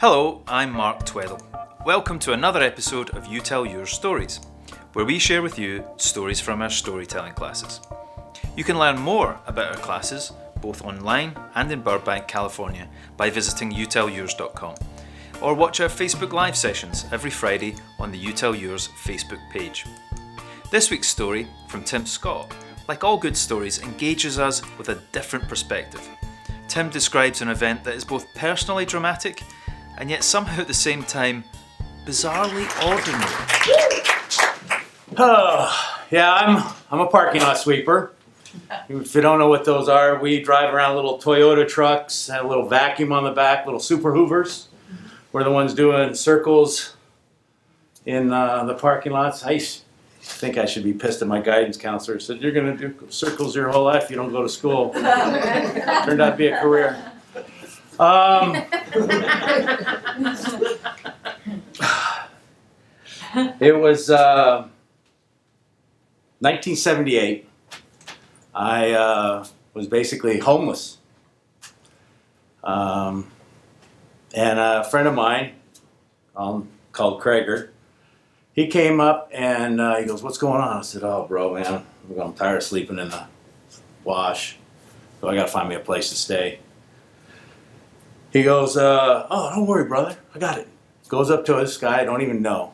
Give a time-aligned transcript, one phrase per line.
[0.00, 1.42] Hello, I'm Mark Tweddle.
[1.84, 4.40] Welcome to another episode of You Tell Your Stories,
[4.94, 7.82] where we share with you stories from our storytelling classes.
[8.56, 10.32] You can learn more about our classes,
[10.62, 14.76] both online and in Burbank, California, by visiting youtellyours.com,
[15.42, 19.84] or watch our Facebook Live sessions every Friday on the You Tell Yours Facebook page.
[20.70, 22.50] This week's story from Tim Scott,
[22.88, 26.08] like all good stories, engages us with a different perspective.
[26.68, 29.42] Tim describes an event that is both personally dramatic
[30.00, 31.44] and yet somehow at the same time
[32.04, 34.02] bizarrely ordinary.
[35.16, 38.12] Oh, yeah, I'm I'm a parking lot sweeper.
[38.88, 42.48] If you don't know what those are, we drive around little Toyota trucks, have a
[42.48, 44.66] little vacuum on the back, little super hoovers.
[45.30, 46.96] We're the ones doing circles
[48.06, 49.44] in uh, the parking lots.
[49.44, 49.60] I
[50.20, 52.18] think I should be pissed at my guidance counselor.
[52.18, 54.90] Said, You're going to do circles your whole life, if you don't go to school.
[54.94, 57.09] Turned out to be a career.
[58.00, 58.56] Um,
[63.60, 64.66] it was uh,
[66.38, 67.46] 1978.
[68.54, 70.96] I uh, was basically homeless.
[72.64, 73.30] Um,
[74.34, 75.52] and a friend of mine,
[76.34, 77.68] um, called Krager,
[78.54, 80.78] he came up and uh, he goes, What's going on?
[80.78, 81.84] I said, Oh, bro, man,
[82.18, 83.24] I'm tired of sleeping in the
[84.04, 84.56] wash.
[85.20, 86.60] So I got to find me a place to stay.
[88.32, 90.16] He goes, uh, Oh, don't worry, brother.
[90.34, 90.68] I got it.
[91.08, 92.72] Goes up to this guy I don't even know,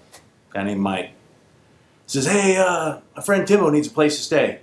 [0.53, 1.13] guy named Mike.
[2.07, 4.61] Says, Hey, uh, a friend Timbo needs a place to stay.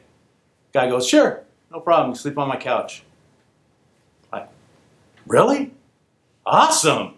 [0.73, 2.15] Guy goes, Sure, no problem.
[2.15, 3.03] Sleep on my couch.
[4.31, 4.47] Like,
[5.25, 5.71] really?
[6.45, 7.15] Awesome.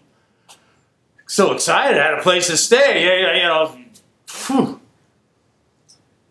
[1.26, 1.98] So excited.
[1.98, 3.04] I had a place to stay.
[3.04, 3.78] Yeah, yeah, you know.
[4.26, 4.80] Phew.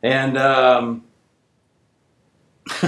[0.02, 1.04] And, um,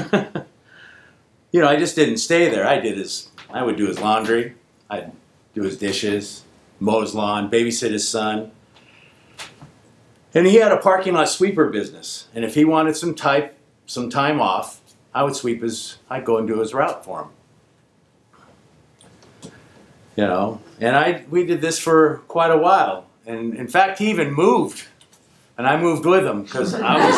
[1.51, 2.65] you know, I just didn't stay there.
[2.65, 4.55] I did his, I would do his laundry.
[4.89, 5.11] I'd
[5.53, 6.43] do his dishes,
[6.79, 8.51] mow his lawn, babysit his son.
[10.33, 12.27] And he had a parking lot sweeper business.
[12.35, 14.81] And if he wanted some type, some time off,
[15.13, 17.29] I would sweep his, I'd go and do his route for him.
[20.15, 23.07] You know, and I, we did this for quite a while.
[23.25, 24.85] And in fact, he even moved.
[25.57, 27.15] And I moved with him because I was,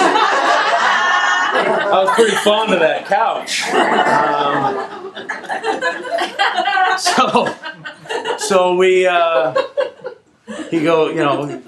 [1.92, 3.64] I was pretty fond of that couch.
[3.74, 4.89] Um,
[7.18, 7.56] so,
[8.38, 9.54] so we, uh,
[10.70, 11.62] he go, you know,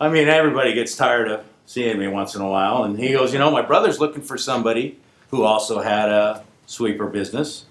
[0.00, 2.84] I mean, everybody gets tired of seeing me once in a while.
[2.84, 4.98] And he goes, You know, my brother's looking for somebody
[5.30, 7.66] who also had a sweeper business.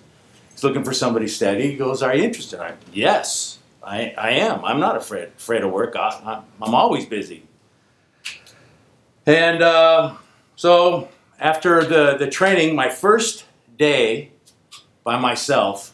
[0.51, 1.71] He's looking for somebody steady.
[1.71, 2.59] He goes, Are you interested?
[2.59, 4.63] I, yes, I, I am.
[4.65, 5.95] I'm not afraid, afraid of work.
[5.95, 7.43] I, I'm always busy.
[9.25, 10.15] And uh,
[10.55, 11.07] so
[11.39, 13.45] after the, the training, my first
[13.77, 14.31] day
[15.03, 15.93] by myself,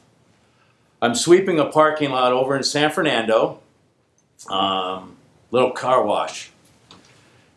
[1.02, 3.60] I'm sweeping a parking lot over in San Fernando,
[4.50, 5.16] um,
[5.52, 6.52] little car wash.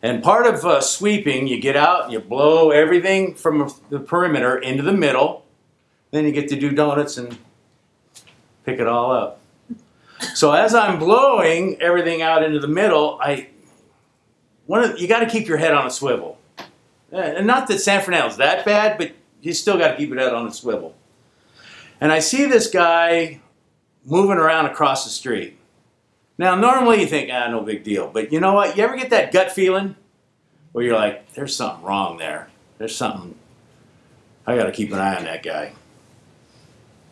[0.01, 4.83] And part of uh, sweeping, you get out, you blow everything from the perimeter into
[4.83, 5.45] the middle,
[6.11, 7.37] then you get to do donuts and
[8.65, 9.39] pick it all up.
[10.35, 13.49] So as I'm blowing everything out into the middle, I
[14.65, 16.37] one of, you got to keep your head on a swivel.
[17.11, 19.11] Uh, And not that San Fernando's that bad, but
[19.41, 20.95] you still got to keep your head on a swivel.
[22.03, 23.39] And I see this guy
[24.03, 25.57] moving around across the street.
[26.37, 28.09] Now, normally you think, ah, no big deal.
[28.09, 28.75] But you know what?
[28.75, 29.95] You ever get that gut feeling
[30.73, 32.49] where you're like, there's something wrong there?
[32.77, 33.35] There's something,
[34.45, 35.71] I got to keep an eye on that guy.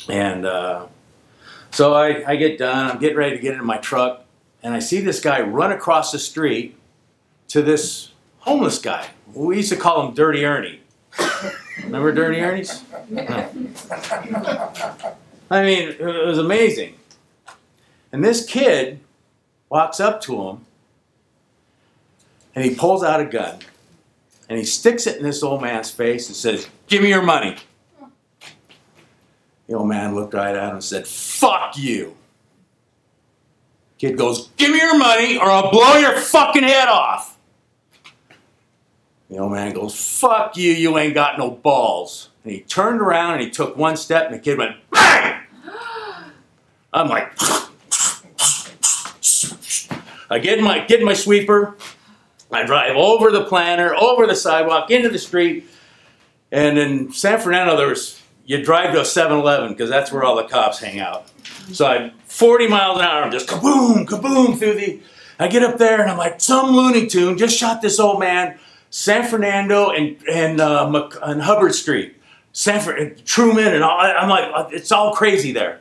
[0.09, 0.87] And uh,
[1.69, 4.25] so I, I get done, I'm getting ready to get into my truck,
[4.61, 6.77] and I see this guy run across the street
[7.47, 9.07] to this homeless guy.
[9.33, 10.81] We used to call him Dirty Ernie.
[11.81, 12.83] Remember Dirty Ernie's?
[15.49, 16.95] I mean, it was amazing.
[18.11, 18.99] And this kid
[19.69, 20.65] walks up to him
[22.55, 23.59] and he pulls out a gun
[24.49, 27.55] and he sticks it in this old man's face and says, Give me your money.
[29.67, 32.17] The old man looked right at him and said, Fuck you.
[33.97, 37.37] Kid goes, Give me your money or I'll blow your fucking head off.
[39.29, 42.30] The old man goes, Fuck you, you ain't got no balls.
[42.43, 45.43] And he turned around and he took one step and the kid went, Bang!
[46.93, 47.31] I'm like,
[50.31, 51.75] I get my get my sweeper,
[52.51, 55.69] I drive over the planter, over the sidewalk, into the street,
[56.51, 60.35] and in San Fernando there was you drive to a 7-Eleven because that's where all
[60.35, 61.27] the cops hang out.
[61.73, 65.01] So I'm 40 miles an hour, I'm just kaboom, kaboom through the.
[65.37, 68.57] I get up there and I'm like, some Looney Tune just shot this old man,
[68.89, 72.15] San Fernando and and uh, and Hubbard Street,
[72.53, 73.99] San Fr- Truman and all.
[73.99, 75.79] I'm like, it's all crazy there.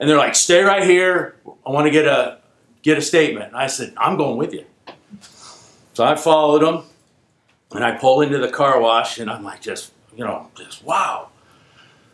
[0.00, 1.36] And they're like, stay right here.
[1.66, 2.38] I want to get a
[2.82, 3.48] get a statement.
[3.48, 4.64] And I said, I'm going with you.
[5.94, 6.84] So I followed them
[7.72, 11.28] and I pull into the car wash and I'm like, just, you know, just wow.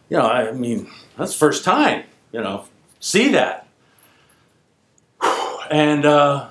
[0.09, 2.65] You know, I mean, that's first time, you know,
[3.01, 3.69] see that.
[5.71, 6.49] And uh,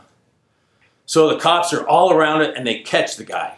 [1.06, 3.56] so the cops are all around it and they catch the guy.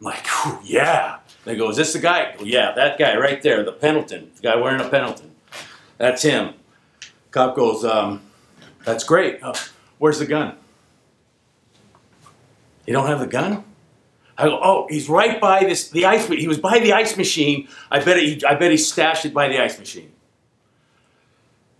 [0.00, 1.18] I'm like, "Whew, yeah.
[1.44, 2.34] They go, is this the guy?
[2.36, 5.30] Well, yeah, that guy right there, the Pendleton, the guy wearing a Pendleton.
[5.98, 6.54] That's him.
[7.30, 8.22] Cop goes, um,
[8.84, 9.42] that's great.
[9.42, 9.54] Uh,
[9.98, 10.56] where's the gun?
[12.86, 13.64] You don't have the gun?
[14.36, 16.26] I go, oh, he's right by this the ice.
[16.26, 17.68] He was by the ice machine.
[17.90, 20.12] I bet he, I bet he stashed it by the ice machine.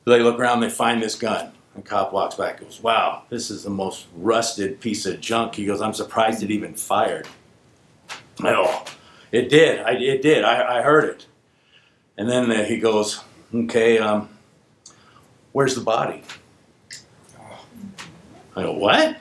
[0.05, 1.53] They look around, they find this gun.
[1.75, 2.61] And cop walks back.
[2.61, 5.55] Goes, wow, this is the most rusted piece of junk.
[5.55, 7.29] He goes, I'm surprised it even fired.
[8.43, 8.85] Go, oh,
[9.33, 9.81] it did.
[9.81, 10.45] I, it did.
[10.45, 11.27] I, I heard it.
[12.17, 13.23] And then the, he goes,
[13.55, 14.29] okay, um,
[15.53, 16.23] where's the body?
[18.57, 19.17] I go, what?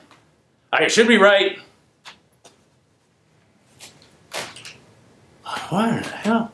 [0.72, 1.60] I should be right.
[5.70, 6.52] What in the hell?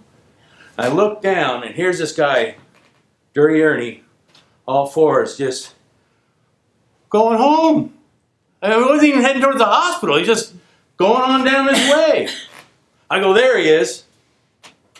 [0.78, 2.56] I look down, and here's this guy,
[3.34, 4.04] Dirty Ernie,
[4.68, 5.74] all fours, just
[7.10, 7.94] going home.
[8.62, 10.18] I wasn't even heading towards the hospital.
[10.18, 10.54] He's just
[10.98, 12.28] going on down his way.
[13.10, 14.04] I go, there he is.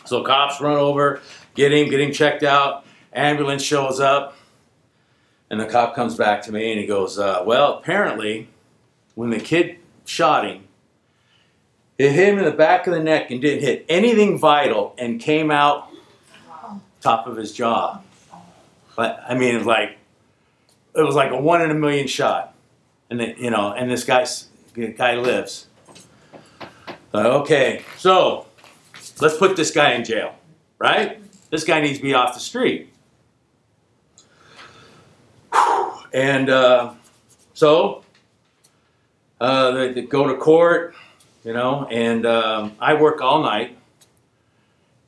[0.04, 1.20] So cops run over,
[1.54, 2.84] get him, get him checked out.
[3.12, 4.36] Ambulance shows up,
[5.48, 8.48] and the cop comes back to me and he goes, uh, well, apparently,
[9.14, 10.64] when the kid shot him,
[11.96, 15.18] it hit him in the back of the neck and didn't hit anything vital and
[15.18, 15.88] came out
[17.00, 18.00] top of his jaw.
[18.96, 19.98] But I mean, it was like
[20.94, 22.54] it was like a one in a million shot,
[23.10, 25.66] and then, you know, and this guy's guy lives.
[27.14, 28.46] Uh, okay, so
[29.20, 30.34] let's put this guy in jail,
[30.78, 31.18] right?
[31.50, 32.92] This guy needs to be off the street.
[36.12, 36.94] And uh,
[37.54, 38.04] so
[39.40, 40.94] uh, they, they go to court,
[41.44, 43.76] you know, and um, I work all night.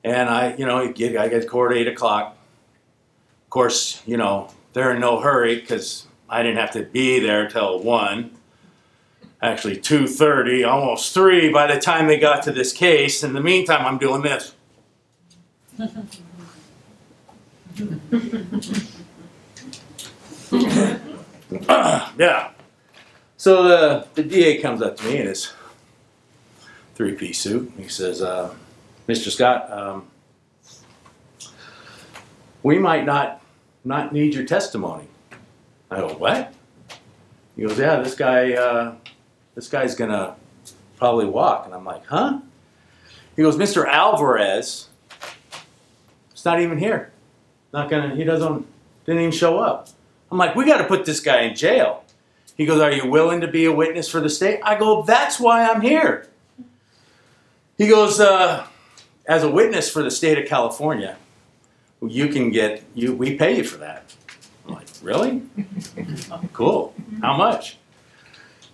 [0.04, 2.36] And I, you know, I get to court at eight o'clock.
[3.44, 7.48] Of course, you know, they're in no hurry because I didn't have to be there
[7.48, 8.37] till one.
[9.40, 13.22] Actually, two thirty, almost three by the time they got to this case.
[13.22, 14.54] In the meantime, I'm doing this.
[22.18, 22.50] yeah.
[23.36, 25.52] So the, the DA comes up to me in his
[26.96, 27.72] three piece suit.
[27.76, 28.52] He says, uh,
[29.08, 29.30] Mr.
[29.30, 30.08] Scott, um,
[32.64, 33.40] we might not
[33.84, 35.06] not need your testimony.
[35.90, 36.52] I go, what?
[37.56, 38.94] He goes, yeah, this guy, uh,
[39.58, 40.36] this guy's gonna
[40.98, 41.66] probably walk.
[41.66, 42.38] And I'm like, huh?
[43.34, 43.84] He goes, Mr.
[43.88, 44.86] Alvarez,
[46.30, 47.10] it's not even here.
[47.72, 48.64] Not gonna, he doesn't,
[49.04, 49.88] didn't even show up.
[50.30, 52.04] I'm like, we got to put this guy in jail.
[52.56, 54.60] He goes, Are you willing to be a witness for the state?
[54.62, 56.28] I go, That's why I'm here.
[57.76, 58.64] He goes, uh,
[59.26, 61.16] As a witness for the state of California,
[62.00, 64.14] you can get, you, we pay you for that.
[64.68, 65.42] I'm like, Really?
[66.52, 66.94] cool.
[67.22, 67.76] How much?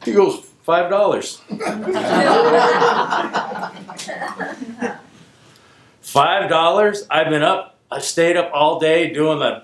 [0.04, 1.42] He goes, Five dollars.
[6.00, 7.06] Five dollars?
[7.10, 9.62] I've been up, I stayed up all day doing the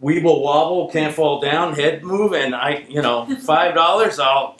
[0.00, 4.56] weeble wobble, can't fall down, head move, and I, you know, five dollars, I'll,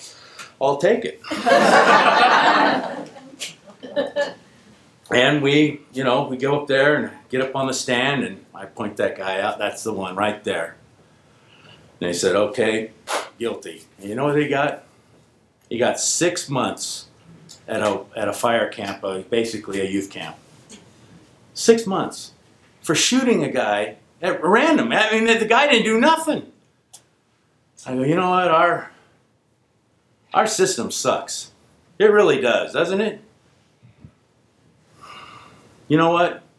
[0.61, 1.21] I'll take it.
[5.13, 8.45] and we, you know, we go up there and get up on the stand, and
[8.53, 9.59] I point that guy out.
[9.59, 10.75] That's the one right there.
[12.01, 12.91] And they said, okay,
[13.39, 13.85] guilty.
[14.01, 14.85] And you know what he got?
[15.71, 17.07] He got six months
[17.67, 20.37] at a at a fire camp, uh, basically a youth camp.
[21.55, 22.33] Six months
[22.83, 24.93] for shooting a guy at random.
[24.93, 26.51] I mean, the guy didn't do nothing.
[27.87, 28.49] I go, you know what?
[28.49, 28.91] Our
[30.35, 31.53] our system sucks.
[31.99, 33.23] It really does, doesn't it?
[35.89, 36.43] You know what?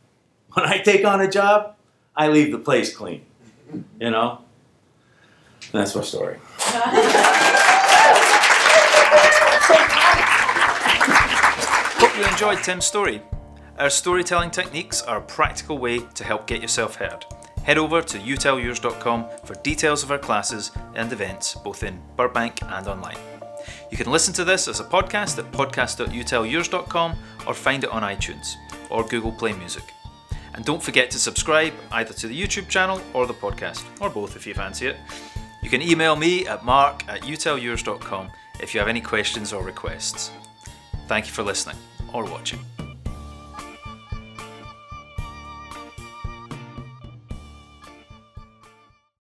[0.54, 1.76] When I take on a job,
[2.14, 3.22] I leave the place clean.
[4.02, 4.42] You know?
[5.72, 6.40] That's my story.
[12.00, 13.22] Hope you enjoyed Tim's story.
[13.78, 17.26] Our storytelling techniques are a practical way to help get yourself heard.
[17.64, 22.88] Head over to youtellyours.com for details of our classes and events, both in Burbank and
[22.88, 23.18] online.
[23.92, 27.16] You can listen to this as a podcast at podcast.youtellyours.com
[27.46, 28.56] or find it on iTunes
[28.90, 29.84] or Google Play Music.
[30.54, 34.36] And don't forget to subscribe either to the YouTube channel or the podcast, or both
[34.36, 34.98] if you fancy it.
[35.62, 40.32] You can email me at mark at youtellyours.com if you have any questions or requests.
[41.08, 41.78] Thank you for listening
[42.14, 42.60] or watching.